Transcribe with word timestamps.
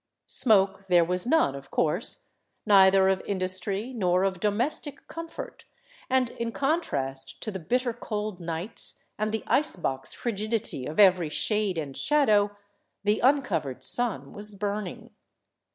Smoke 0.25 0.87
there 0.87 1.05
was 1.05 1.27
none, 1.27 1.53
of 1.53 1.69
course, 1.69 2.23
neither 2.65 3.07
of 3.07 3.21
industry 3.21 3.93
nor 3.93 4.23
of 4.23 4.39
domestic 4.39 5.07
com 5.07 5.27
fort, 5.27 5.65
and 6.09 6.31
in 6.31 6.51
contrast 6.51 7.39
to 7.41 7.51
the 7.51 7.59
bitter 7.59 7.93
cold 7.93 8.39
nights 8.39 8.95
and 9.19 9.31
the 9.31 9.43
ice 9.45 9.75
box 9.75 10.11
frigidity 10.11 10.87
of 10.87 10.99
every 10.99 11.29
shade 11.29 11.77
and 11.77 11.95
shadow, 11.95 12.49
the 13.03 13.19
uncovered 13.19 13.83
sun 13.83 14.33
was 14.33 14.51
burning. 14.51 15.11